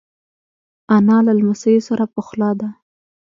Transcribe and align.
انا 0.95 1.17
له 1.25 1.31
لمسیو 1.39 1.85
سره 1.89 2.03
پخلا 2.15 2.51
ده 2.59 2.69